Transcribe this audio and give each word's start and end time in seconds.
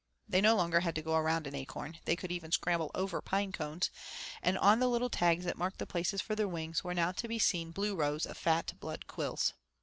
They 0.27 0.41
no 0.41 0.55
longer 0.55 0.79
had 0.79 0.95
to 0.95 1.03
go 1.03 1.13
around 1.13 1.45
an 1.45 1.53
acorn; 1.53 1.99
they 2.05 2.15
could 2.15 2.31
even 2.31 2.51
scramble 2.51 2.89
over 2.95 3.21
pine 3.21 3.51
cones, 3.51 3.91
and 4.41 4.57
on 4.57 4.79
the 4.79 4.87
little 4.89 5.11
tags 5.11 5.45
that 5.45 5.59
marked 5.59 5.77
the 5.77 5.85
places 5.85 6.21
for 6.21 6.33
their 6.33 6.47
wings, 6.47 6.83
were 6.83 6.95
now 6.95 7.11
to 7.11 7.27
be 7.27 7.37
seen 7.37 7.69
blue 7.69 7.95
rows 7.95 8.25
of 8.25 8.35
fat 8.35 8.73
blood 8.79 9.05
quills. 9.05 9.53